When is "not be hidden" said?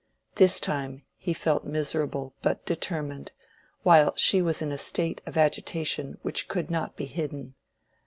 6.71-7.53